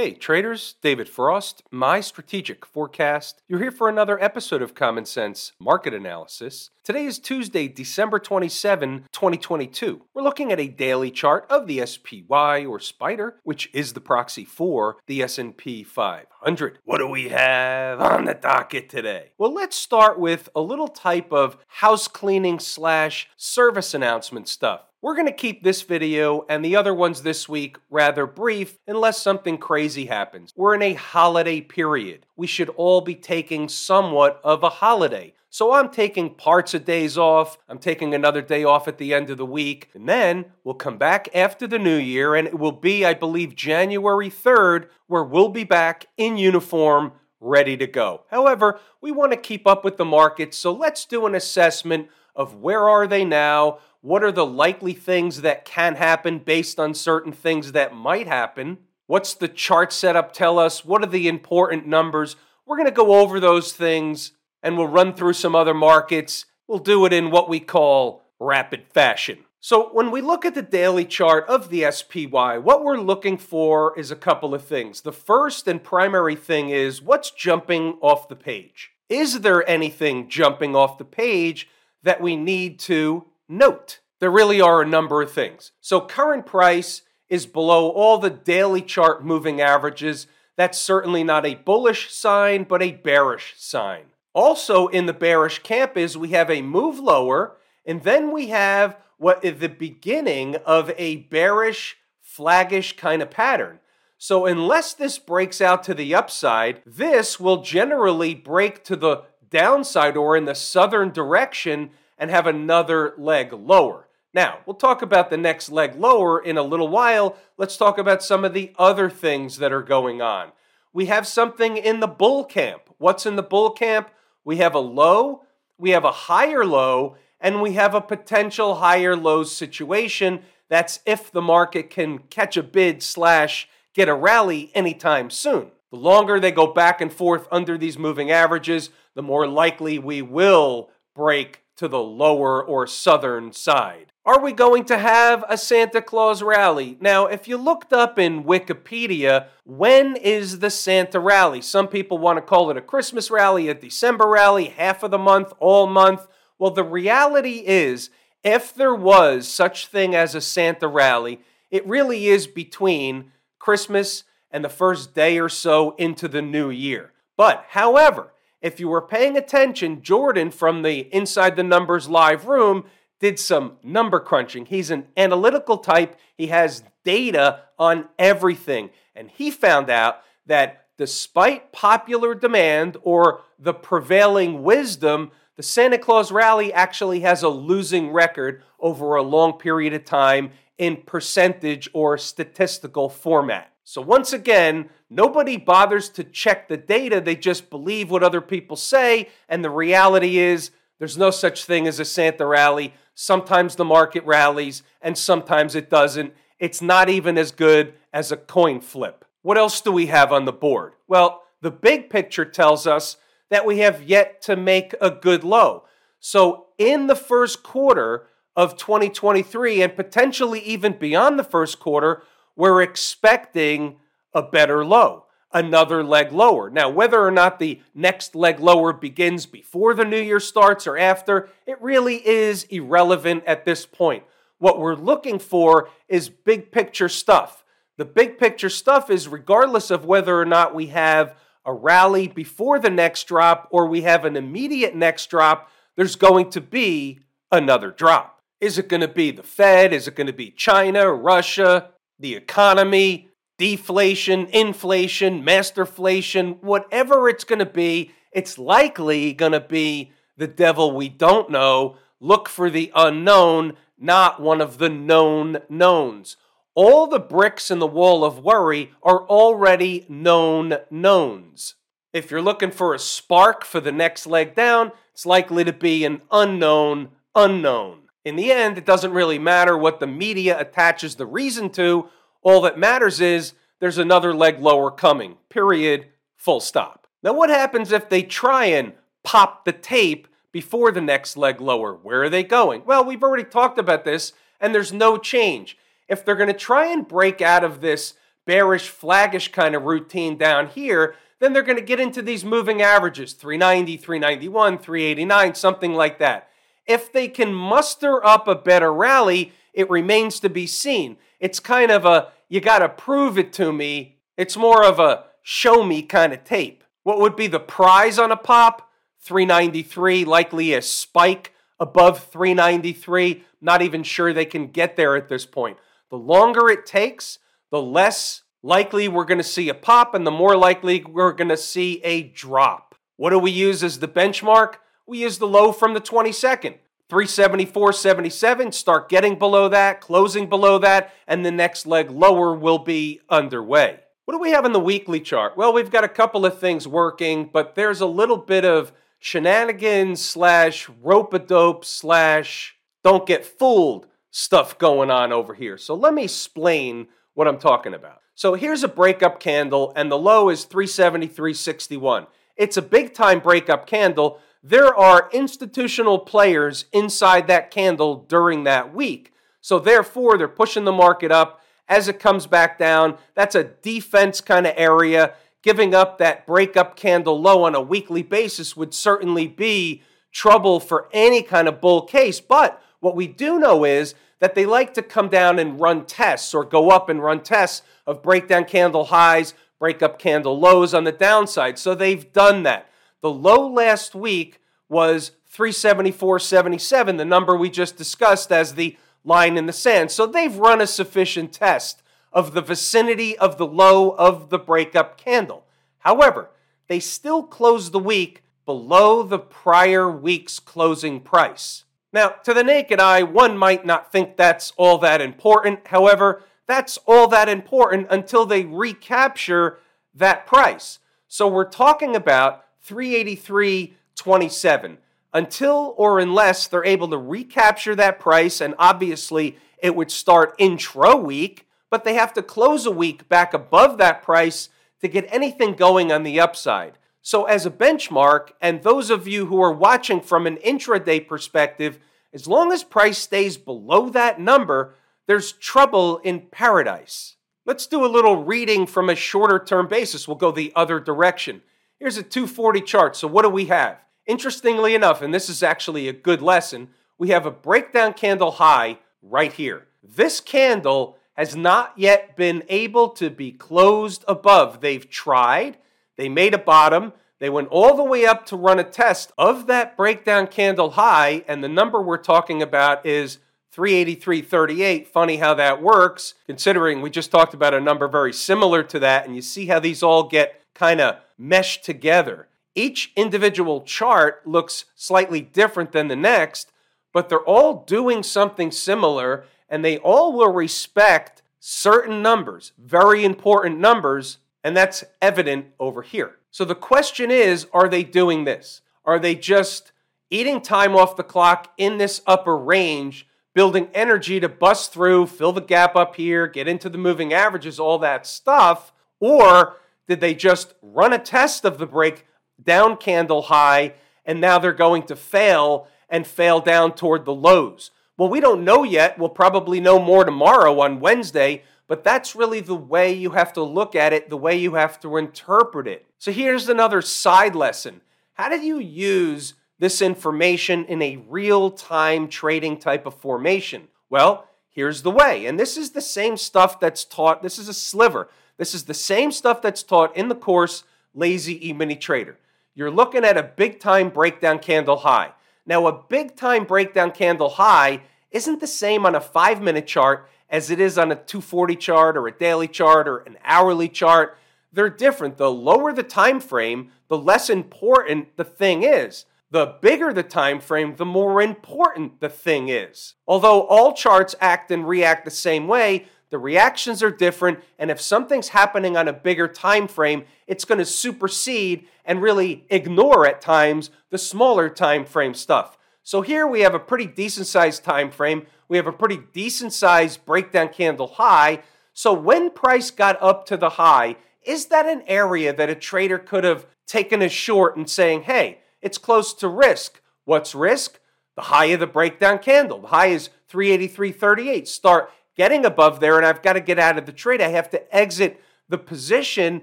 [0.00, 3.42] Hey, traders, David Frost, my strategic forecast.
[3.46, 6.70] You're here for another episode of Common Sense Market Analysis.
[6.82, 10.00] Today is Tuesday, December 27, 2022.
[10.14, 14.46] We're looking at a daily chart of the SPY or SPDR, which is the proxy
[14.46, 16.78] for the S&P 500.
[16.86, 19.32] What do we have on the docket today?
[19.36, 24.89] Well, let's start with a little type of house cleaning slash service announcement stuff.
[25.02, 29.22] We're going to keep this video and the other ones this week rather brief unless
[29.22, 30.52] something crazy happens.
[30.54, 32.26] We're in a holiday period.
[32.36, 35.32] We should all be taking somewhat of a holiday.
[35.48, 37.56] So I'm taking parts of days off.
[37.66, 39.88] I'm taking another day off at the end of the week.
[39.94, 43.56] And then we'll come back after the new year, and it will be, I believe,
[43.56, 48.24] January 3rd, where we'll be back in uniform, ready to go.
[48.30, 52.54] However, we want to keep up with the market, so let's do an assessment of
[52.54, 57.32] where are they now what are the likely things that can happen based on certain
[57.32, 58.78] things that might happen?
[59.06, 60.84] What's the chart setup tell us?
[60.84, 62.36] What are the important numbers?
[62.66, 66.46] We're going to go over those things and we'll run through some other markets.
[66.66, 69.38] We'll do it in what we call rapid fashion.
[69.62, 73.98] So, when we look at the daily chart of the SPY, what we're looking for
[73.98, 75.02] is a couple of things.
[75.02, 78.92] The first and primary thing is what's jumping off the page?
[79.10, 81.68] Is there anything jumping off the page
[82.02, 84.00] that we need to note.
[84.20, 85.72] There really are a number of things.
[85.80, 90.26] So, current price is below all the daily chart moving averages.
[90.56, 94.04] That's certainly not a bullish sign, but a bearish sign.
[94.34, 98.96] Also, in the bearish camp is we have a move lower, and then we have
[99.16, 103.80] what is the beginning of a bearish, flaggish kind of pattern.
[104.18, 110.16] So, unless this breaks out to the upside, this will generally break to the downside
[110.16, 111.90] or in the southern direction
[112.20, 114.06] and have another leg lower.
[114.32, 117.36] Now, we'll talk about the next leg lower in a little while.
[117.56, 120.52] Let's talk about some of the other things that are going on.
[120.92, 122.82] We have something in the bull camp.
[122.98, 124.10] What's in the bull camp?
[124.44, 125.42] We have a low,
[125.78, 130.42] we have a higher low, and we have a potential higher low situation.
[130.68, 135.72] That's if the market can catch a bid slash get a rally anytime soon.
[135.90, 140.22] The longer they go back and forth under these moving averages, the more likely we
[140.22, 144.12] will break to the lower or southern side.
[144.26, 146.98] Are we going to have a Santa Claus rally?
[147.00, 151.62] Now, if you looked up in Wikipedia, when is the Santa rally?
[151.62, 155.16] Some people want to call it a Christmas rally, a December rally, half of the
[155.16, 156.28] month, all month.
[156.58, 158.10] Well, the reality is,
[158.44, 164.62] if there was such thing as a Santa rally, it really is between Christmas and
[164.62, 167.12] the first day or so into the new year.
[167.38, 172.84] But, however, if you were paying attention, Jordan from the Inside the Numbers live room
[173.18, 174.66] did some number crunching.
[174.66, 178.90] He's an analytical type, he has data on everything.
[179.14, 186.32] And he found out that despite popular demand or the prevailing wisdom, the Santa Claus
[186.32, 192.16] rally actually has a losing record over a long period of time in percentage or
[192.16, 193.70] statistical format.
[193.90, 197.20] So, once again, nobody bothers to check the data.
[197.20, 199.30] They just believe what other people say.
[199.48, 200.70] And the reality is,
[201.00, 202.94] there's no such thing as a Santa rally.
[203.16, 206.34] Sometimes the market rallies, and sometimes it doesn't.
[206.60, 209.24] It's not even as good as a coin flip.
[209.42, 210.92] What else do we have on the board?
[211.08, 213.16] Well, the big picture tells us
[213.48, 215.82] that we have yet to make a good low.
[216.20, 222.22] So, in the first quarter of 2023, and potentially even beyond the first quarter,
[222.56, 223.96] we're expecting
[224.34, 226.70] a better low, another leg lower.
[226.70, 230.96] Now, whether or not the next leg lower begins before the new year starts or
[230.98, 234.24] after, it really is irrelevant at this point.
[234.58, 237.64] What we're looking for is big picture stuff.
[237.96, 241.34] The big picture stuff is regardless of whether or not we have
[241.64, 246.50] a rally before the next drop or we have an immediate next drop, there's going
[246.50, 247.20] to be
[247.52, 248.40] another drop.
[248.60, 249.92] Is it going to be the Fed?
[249.92, 257.58] Is it going to be China, Russia, the economy, deflation, inflation, masterflation, whatever it's going
[257.58, 261.96] to be, it's likely going to be the devil we don't know.
[262.20, 266.36] Look for the unknown, not one of the known knowns.
[266.74, 271.74] All the bricks in the wall of worry are already known knowns.
[272.12, 276.04] If you're looking for a spark for the next leg down, it's likely to be
[276.04, 278.09] an unknown unknown.
[278.24, 282.08] In the end, it doesn't really matter what the media attaches the reason to.
[282.42, 285.36] All that matters is there's another leg lower coming.
[285.48, 286.06] Period.
[286.36, 287.06] Full stop.
[287.22, 291.94] Now, what happens if they try and pop the tape before the next leg lower?
[291.94, 292.82] Where are they going?
[292.84, 295.76] Well, we've already talked about this, and there's no change.
[296.08, 298.14] If they're going to try and break out of this
[298.46, 302.82] bearish, flaggish kind of routine down here, then they're going to get into these moving
[302.82, 306.49] averages 390, 391, 389, something like that.
[306.90, 311.18] If they can muster up a better rally, it remains to be seen.
[311.38, 314.16] It's kind of a you got to prove it to me.
[314.36, 316.82] It's more of a show me kind of tape.
[317.04, 318.90] What would be the prize on a pop?
[319.20, 323.44] 393, likely a spike above 393.
[323.60, 325.78] Not even sure they can get there at this point.
[326.10, 327.38] The longer it takes,
[327.70, 331.50] the less likely we're going to see a pop and the more likely we're going
[331.50, 332.96] to see a drop.
[333.16, 334.78] What do we use as the benchmark?
[335.10, 336.76] We use the low from the 22nd.
[337.08, 343.20] 374.77, start getting below that, closing below that, and the next leg lower will be
[343.28, 343.98] underway.
[344.24, 345.56] What do we have in the weekly chart?
[345.56, 350.24] Well, we've got a couple of things working, but there's a little bit of shenanigans
[350.24, 355.76] slash rope a dope slash don't get fooled stuff going on over here.
[355.76, 358.20] So let me explain what I'm talking about.
[358.36, 362.28] So here's a breakup candle, and the low is 373.61.
[362.56, 364.38] It's a big time breakup candle.
[364.62, 369.32] There are institutional players inside that candle during that week.
[369.60, 373.16] So therefore, they're pushing the market up as it comes back down.
[373.34, 375.34] That's a defense kind of area.
[375.62, 380.02] Giving up that breakup candle low on a weekly basis would certainly be
[380.32, 382.40] trouble for any kind of bull case.
[382.40, 386.54] But what we do know is that they like to come down and run tests
[386.54, 391.12] or go up and run tests of breakdown candle highs, breakup candle lows on the
[391.12, 391.78] downside.
[391.78, 392.89] So they've done that.
[393.22, 399.66] The low last week was 374.77, the number we just discussed as the line in
[399.66, 400.10] the sand.
[400.10, 402.02] So they've run a sufficient test
[402.32, 405.66] of the vicinity of the low of the breakup candle.
[405.98, 406.50] However,
[406.88, 411.84] they still closed the week below the prior week's closing price.
[412.12, 415.86] Now, to the naked eye, one might not think that's all that important.
[415.88, 419.78] However, that's all that important until they recapture
[420.14, 420.98] that price.
[421.28, 424.98] So we're talking about 383.27
[425.32, 431.14] until or unless they're able to recapture that price and obviously it would start intro
[431.16, 434.68] week, but they have to close a week back above that price
[435.00, 436.98] to get anything going on the upside.
[437.22, 441.98] So, as a benchmark, and those of you who are watching from an intraday perspective,
[442.32, 444.94] as long as price stays below that number,
[445.26, 447.36] there's trouble in paradise.
[447.66, 450.26] Let's do a little reading from a shorter term basis.
[450.26, 451.60] We'll go the other direction.
[452.00, 453.14] Here's a 240 chart.
[453.14, 453.98] So, what do we have?
[454.26, 456.88] Interestingly enough, and this is actually a good lesson,
[457.18, 459.86] we have a breakdown candle high right here.
[460.02, 464.80] This candle has not yet been able to be closed above.
[464.80, 465.76] They've tried,
[466.16, 467.12] they made a bottom.
[467.38, 471.44] They went all the way up to run a test of that breakdown candle high,
[471.48, 473.38] and the number we're talking about is
[473.74, 475.06] 383.38.
[475.06, 479.26] Funny how that works, considering we just talked about a number very similar to that,
[479.26, 482.48] and you see how these all get kind of meshed together.
[482.74, 486.70] Each individual chart looks slightly different than the next,
[487.12, 493.78] but they're all doing something similar, and they all will respect certain numbers, very important
[493.78, 496.36] numbers and that's evident over here.
[496.50, 498.80] So the question is are they doing this?
[499.04, 499.92] Are they just
[500.30, 505.52] eating time off the clock in this upper range, building energy to bust through, fill
[505.52, 508.92] the gap up here, get into the moving averages, all that stuff?
[509.18, 509.76] Or
[510.10, 512.26] did they just run a test of the break
[512.62, 513.94] down candle high
[514.26, 517.90] and now they're going to fail and fail down toward the lows?
[518.18, 519.18] Well, we don't know yet.
[519.18, 523.64] We'll probably know more tomorrow on Wednesday but that's really the way you have to
[523.64, 526.06] look at it, the way you have to interpret it.
[526.18, 528.00] So here's another side lesson.
[528.34, 533.88] How do you use this information in a real time trading type of formation?
[534.08, 535.46] Well, here's the way.
[535.46, 537.42] And this is the same stuff that's taught.
[537.42, 538.28] This is a sliver.
[538.60, 542.36] This is the same stuff that's taught in the course Lazy E Mini Trader.
[542.74, 545.32] You're looking at a big time breakdown candle high.
[545.64, 550.28] Now, a big time breakdown candle high isn't the same on a five minute chart
[550.50, 554.36] as it is on a 240 chart or a daily chart or an hourly chart.
[554.70, 555.38] They're different.
[555.38, 559.24] The lower the time frame, the less important the thing is.
[559.50, 563.14] The bigger the time frame, the more important the thing is.
[563.26, 568.00] Although all charts act and react the same way, the reactions are different, and if
[568.00, 573.40] something's happening on a bigger time frame, it's going to supersede and really ignore at
[573.40, 575.76] times the smaller time frame stuff.
[576.02, 578.46] So here we have a pretty decent sized time frame.
[578.68, 581.62] We have a pretty decent sized breakdown candle high.
[581.92, 586.18] So when price got up to the high, is that an area that a trader
[586.18, 590.00] could have taken a short and saying, hey, it's close to risk?
[590.24, 590.98] What's risk?
[591.36, 592.80] The high of the breakdown candle.
[592.80, 594.66] The high is 383.38.
[594.66, 597.40] Start getting above there and I've got to get out of the trade.
[597.40, 599.62] I have to exit the position.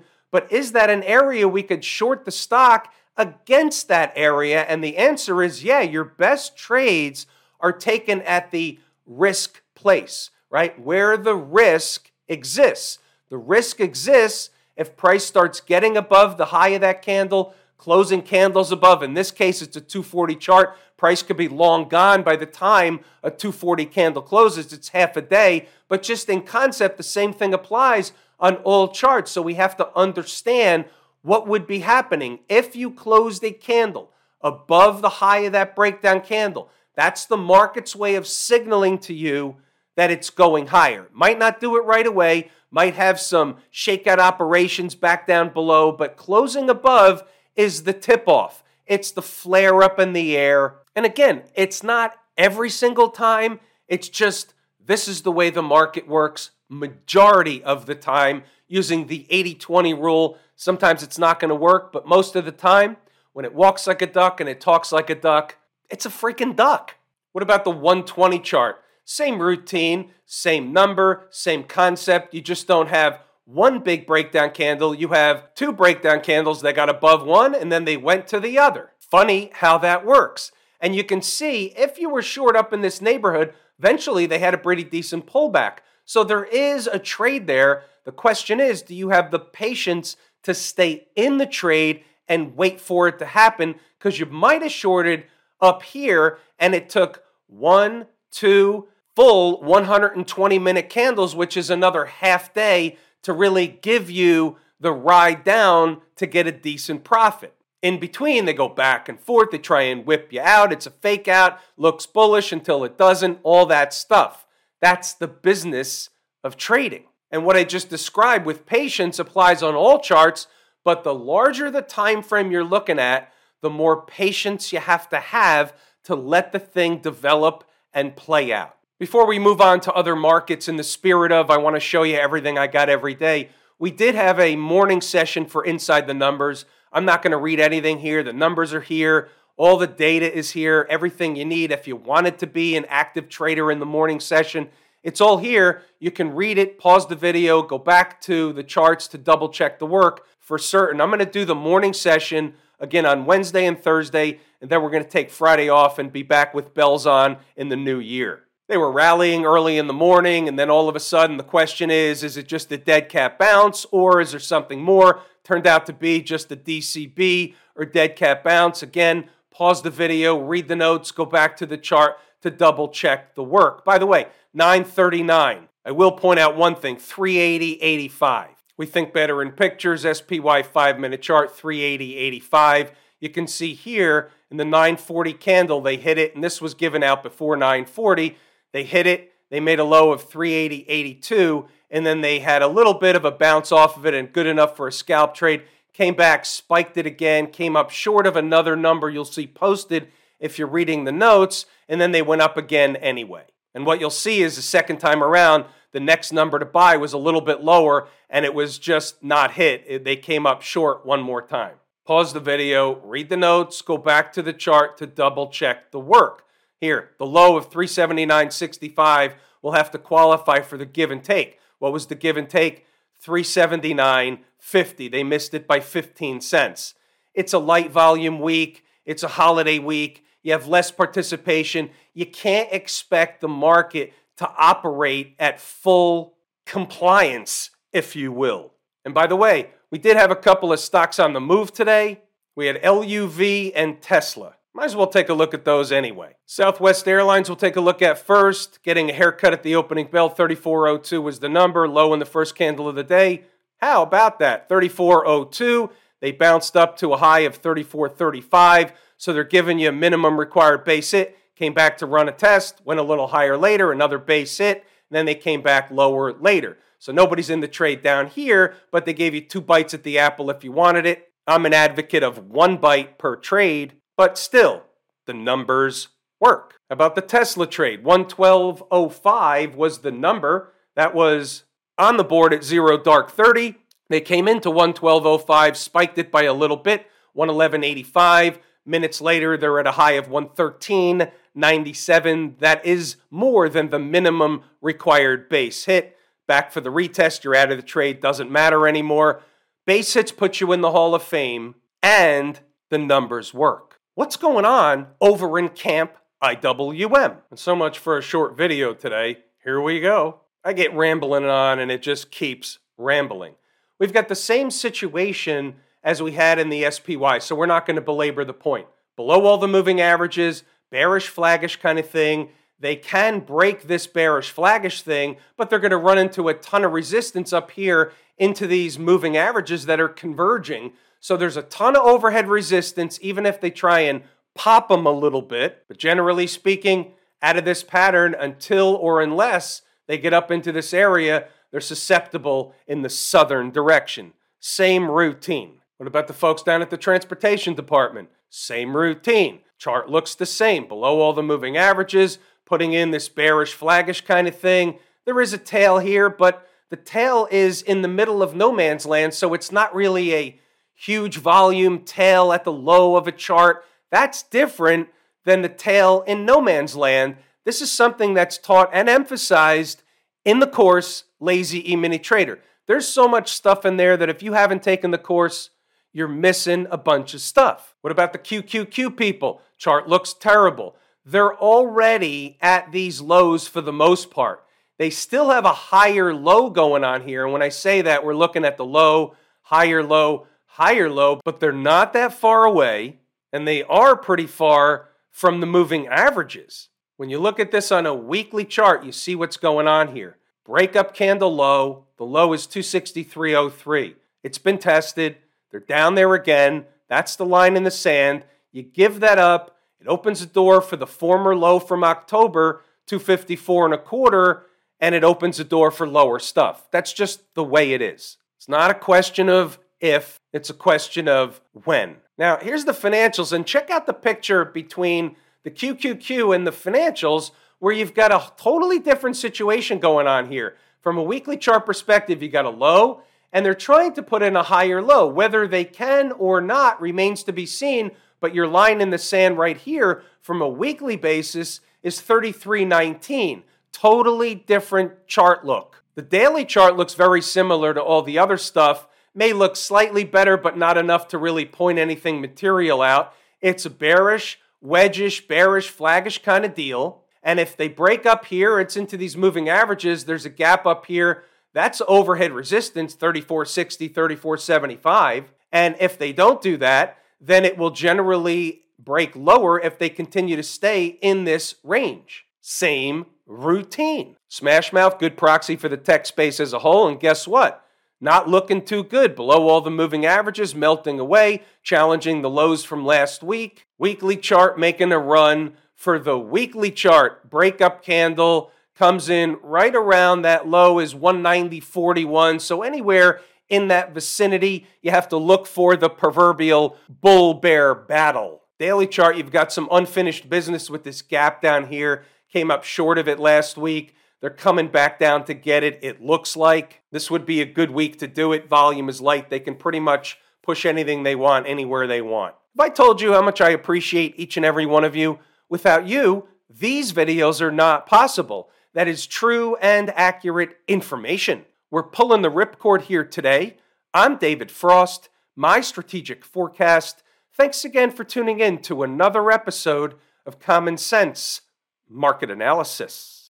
[0.31, 4.61] But is that an area we could short the stock against that area?
[4.63, 7.25] And the answer is yeah, your best trades
[7.59, 10.79] are taken at the risk place, right?
[10.79, 12.99] Where the risk exists.
[13.29, 18.71] The risk exists if price starts getting above the high of that candle, closing candles
[18.71, 19.01] above.
[19.01, 20.77] In this case, it's a 240 chart.
[20.97, 24.73] Price could be long gone by the time a 240 candle closes.
[24.73, 25.67] It's half a day.
[25.87, 29.31] But just in concept, the same thing applies on all charts.
[29.31, 30.85] So we have to understand
[31.21, 34.11] what would be happening if you closed a candle
[34.41, 36.69] above the high of that breakdown candle.
[36.95, 39.57] That's the market's way of signaling to you
[39.95, 41.07] that it's going higher.
[41.11, 46.17] Might not do it right away, might have some shakeout operations back down below, but
[46.17, 47.23] closing above
[47.55, 48.63] is the tip off.
[48.85, 50.75] It's the flare up in the air.
[50.97, 56.07] And again, it's not every single time, it's just this is the way the market
[56.07, 60.39] works majority of the time using the 80 20 rule.
[60.55, 62.97] Sometimes it's not going to work, but most of the time,
[63.33, 66.55] when it walks like a duck and it talks like a duck, it's a freaking
[66.55, 66.95] duck.
[67.31, 68.81] What about the 120 chart?
[69.05, 72.33] Same routine, same number, same concept.
[72.33, 74.95] You just don't have one big breakdown candle.
[74.95, 78.57] You have two breakdown candles that got above one and then they went to the
[78.57, 78.93] other.
[78.97, 80.51] Funny how that works.
[80.79, 84.53] And you can see if you were short up in this neighborhood, eventually they had
[84.53, 85.79] a pretty decent pullback.
[86.05, 87.83] So there is a trade there.
[88.05, 92.79] The question is do you have the patience to stay in the trade and wait
[92.79, 93.75] for it to happen?
[93.97, 95.25] Because you might have shorted
[95.59, 102.53] up here and it took one, two, full 120 minute candles, which is another half
[102.53, 107.56] day to really give you the ride down to get a decent profit.
[107.81, 109.51] In between, they go back and forth.
[109.51, 110.73] They try and whip you out.
[110.73, 114.47] It's a fake out, looks bullish until it doesn't, all that stuff.
[114.81, 116.09] That's the business
[116.43, 117.05] of trading.
[117.29, 120.47] And what I just described with patience applies on all charts,
[120.83, 123.31] but the larger the time frame you're looking at,
[123.61, 125.73] the more patience you have to have
[126.05, 128.77] to let the thing develop and play out.
[128.99, 132.03] Before we move on to other markets, in the spirit of I want to show
[132.03, 136.13] you everything I got every day, we did have a morning session for Inside the
[136.13, 136.65] Numbers.
[136.97, 138.23] I'm not going to read anything here.
[138.23, 139.29] The numbers are here.
[139.55, 140.87] All the data is here.
[140.89, 141.71] Everything you need.
[141.71, 144.69] If you wanted to be an active trader in the morning session,
[145.03, 145.83] it's all here.
[145.99, 149.77] You can read it, pause the video, go back to the charts to double check
[149.77, 150.99] the work for certain.
[150.99, 154.89] I'm going to do the morning session again on Wednesday and Thursday, and then we're
[154.89, 158.47] going to take Friday off and be back with bells on in the new year.
[158.67, 161.91] They were rallying early in the morning, and then all of a sudden the question
[161.91, 165.21] is is it just a dead cat bounce, or is there something more?
[165.47, 168.83] Turned out to be just a DCB or dead cat bounce.
[168.83, 173.33] Again, pause the video, read the notes, go back to the chart to double check
[173.33, 173.85] the work.
[173.85, 175.69] By the way, 939.
[175.85, 178.47] I will point out one thing 380.85.
[178.75, 182.91] We think better in pictures, SPY 5 minute chart 380.85.
[183.21, 187.03] You can see here in the 940 candle, they hit it, and this was given
[187.03, 188.35] out before 940
[188.73, 189.33] they hit it.
[189.49, 193.31] They made a low of 380.82, and then they had a little bit of a
[193.31, 195.63] bounce off of it and good enough for a scalp trade.
[195.93, 200.59] Came back, spiked it again, came up short of another number you'll see posted if
[200.59, 203.43] you're reading the notes, and then they went up again anyway.
[203.73, 207.13] And what you'll see is the second time around, the next number to buy was
[207.13, 210.03] a little bit lower and it was just not hit.
[210.03, 211.75] They came up short one more time.
[212.05, 215.99] Pause the video, read the notes, go back to the chart to double check the
[215.99, 216.43] work.
[216.79, 221.59] Here, the low of 379.65 will have to qualify for the give and take.
[221.79, 222.85] What was the give and take?
[223.25, 225.11] 379.50.
[225.11, 226.93] They missed it by 15 cents.
[227.33, 230.23] It's a light volume week, it's a holiday week.
[230.43, 231.89] You have less participation.
[232.13, 238.73] You can't expect the market to operate at full compliance, if you will.
[239.03, 242.21] And by the way, we did have a couple of stocks on the move today.
[242.55, 244.56] We had LUV and Tesla.
[244.77, 246.35] Might as well take a look at those anyway.
[246.45, 248.83] Southwest Airlines we'll take a look at first.
[248.83, 252.53] Getting a haircut at the opening bell, 3402 was the number, low in the first
[252.53, 253.45] candle of the day.
[253.77, 254.69] How about that?
[254.69, 255.89] 3402.
[256.21, 260.83] They bounced up to a high of 3435, so they're giving you a minimum required
[260.83, 261.35] base hit.
[261.55, 265.25] Came back to run a test, went a little higher later, another base hit, then
[265.25, 266.77] they came back lower later.
[266.99, 270.19] So nobody's in the trade down here, but they gave you two bites at the
[270.19, 271.31] apple if you wanted it.
[271.47, 273.93] I'm an advocate of one bite per trade.
[274.17, 274.83] But still,
[275.25, 276.09] the numbers
[276.39, 276.75] work.
[276.89, 281.63] About the Tesla trade, 112.05 was the number that was
[281.97, 283.75] on the board at zero dark 30.
[284.09, 289.85] They came into 112.05, spiked it by a little bit, 111.85, Minutes later, they're at
[289.85, 292.59] a high of 113.97.
[292.59, 296.15] That is more than the minimum required base hit.
[296.47, 299.41] Back for the retest, you're out of the trade, doesn't matter anymore.
[299.85, 303.86] Base hits put you in the Hall of Fame, and the numbers work.
[304.17, 307.37] What's going on over in Camp IWM?
[307.51, 309.43] And so much for a short video today.
[309.63, 310.39] Here we go.
[310.65, 313.53] I get rambling on, and it just keeps rambling.
[313.99, 317.97] We've got the same situation as we had in the SPY, so we're not going
[317.97, 318.87] to belabor the point.
[319.15, 322.49] Below all the moving averages, bearish, flaggish kind of thing.
[322.79, 326.83] They can break this bearish, flaggish thing, but they're going to run into a ton
[326.83, 330.93] of resistance up here into these moving averages that are converging.
[331.19, 334.23] So there's a ton of overhead resistance, even if they try and
[334.55, 335.83] pop them a little bit.
[335.87, 340.93] But generally speaking, out of this pattern, until or unless they get up into this
[340.93, 344.33] area, they're susceptible in the southern direction.
[344.59, 345.79] Same routine.
[345.97, 348.29] What about the folks down at the transportation department?
[348.49, 349.59] Same routine.
[349.77, 350.87] Chart looks the same.
[350.87, 354.99] Below all the moving averages, putting in this bearish, flaggish kind of thing.
[355.25, 359.05] There is a tail here, but the tail is in the middle of no man's
[359.05, 360.59] land, so it's not really a
[360.97, 363.85] huge volume tail at the low of a chart.
[364.11, 365.09] That's different
[365.45, 367.37] than the tail in no man's land.
[367.63, 370.01] This is something that's taught and emphasized
[370.43, 372.59] in the course Lazy E-mini Trader.
[372.87, 375.69] There's so much stuff in there that if you haven't taken the course,
[376.13, 377.95] you're missing a bunch of stuff.
[378.01, 379.61] What about the QQQ people?
[379.77, 380.95] Chart looks terrible.
[381.23, 384.63] They're already at these lows for the most part.
[384.97, 387.43] They still have a higher low going on here.
[387.43, 391.59] And when I say that, we're looking at the low, higher low, higher low, but
[391.59, 393.17] they're not that far away.
[393.51, 396.89] And they are pretty far from the moving averages.
[397.15, 400.37] When you look at this on a weekly chart, you see what's going on here.
[400.65, 402.05] Breakup candle low.
[402.17, 404.15] The low is 263.03.
[404.43, 405.37] It's been tested.
[405.71, 406.85] They're down there again.
[407.07, 408.43] That's the line in the sand.
[408.71, 409.77] You give that up.
[409.99, 414.67] It opens the door for the former low from October, 254 and a quarter,
[414.99, 416.87] and it opens the door for lower stuff.
[416.91, 418.37] That's just the way it is.
[418.57, 422.17] It's not a question of if, it's a question of when.
[422.37, 427.51] Now, here's the financials, and check out the picture between the QQQ and the financials,
[427.79, 430.75] where you've got a totally different situation going on here.
[431.01, 433.21] From a weekly chart perspective, you got a low,
[433.53, 435.27] and they're trying to put in a higher low.
[435.27, 439.57] Whether they can or not remains to be seen, but your line in the sand
[439.57, 443.63] right here from a weekly basis is 33.19.
[443.91, 446.03] Totally different chart look.
[446.15, 449.06] The daily chart looks very similar to all the other stuff,
[449.37, 453.33] may look slightly better, but not enough to really point anything material out.
[453.61, 457.21] It's a bearish, wedgish, bearish, flaggish kind of deal.
[457.43, 460.25] And if they break up here, it's into these moving averages.
[460.25, 465.53] There's a gap up here that's overhead resistance 3460, 3475.
[465.71, 470.55] And if they don't do that, then it will generally break lower if they continue
[470.55, 472.47] to stay in this range.
[472.59, 474.35] Same routine.
[474.49, 477.07] Smashmouth, good proxy for the tech space as a whole.
[477.07, 477.86] And guess what?
[478.19, 479.35] Not looking too good.
[479.35, 483.85] Below all the moving averages, melting away, challenging the lows from last week.
[483.97, 487.49] Weekly chart making a run for the weekly chart.
[487.49, 492.59] Breakup candle comes in right around that low is 190.41.
[492.59, 498.63] So anywhere in that vicinity, you have to look for the proverbial bull bear battle.
[498.79, 502.25] Daily chart, you've got some unfinished business with this gap down here.
[502.51, 504.15] Came up short of it last week.
[504.41, 507.01] They're coming back down to get it, it looks like.
[507.11, 508.69] This would be a good week to do it.
[508.69, 509.49] Volume is light.
[509.49, 512.55] They can pretty much push anything they want anywhere they want.
[512.75, 516.07] If I told you how much I appreciate each and every one of you, without
[516.07, 521.65] you, these videos are not possible that is true and accurate information.
[521.91, 523.77] We're pulling the ripcord here today.
[524.11, 527.21] I'm David Frost, my strategic forecast.
[527.53, 530.15] Thanks again for tuning in to another episode
[530.47, 531.61] of Common Sense
[532.09, 533.36] Market Analysis.